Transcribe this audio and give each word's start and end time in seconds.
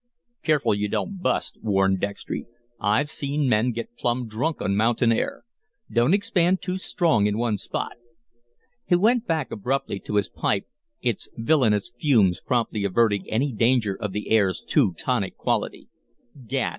"Careful 0.41 0.73
you 0.73 0.87
don't 0.87 1.21
bust," 1.21 1.59
warned 1.61 1.99
Dextry. 2.01 2.47
"I've 2.79 3.07
seen 3.07 3.47
men 3.47 3.71
get 3.71 3.95
plumb 3.97 4.25
drunk 4.27 4.59
on 4.59 4.75
mountain 4.75 5.11
air. 5.11 5.43
Don't 5.91 6.15
expand 6.15 6.59
too 6.59 6.79
strong 6.79 7.27
in 7.27 7.37
one 7.37 7.59
spot." 7.59 7.97
He 8.87 8.95
went 8.95 9.27
back 9.27 9.51
abruptly 9.51 9.99
to 9.99 10.15
his 10.15 10.27
pipe, 10.27 10.65
its 11.03 11.29
villanous 11.37 11.91
fumes 11.99 12.39
promptly 12.43 12.83
averting 12.83 13.29
any 13.29 13.51
danger 13.53 13.93
of 13.95 14.11
the 14.11 14.31
air's 14.31 14.63
too 14.67 14.93
tonic 14.93 15.37
quality. 15.37 15.87
"Gad! 16.47 16.69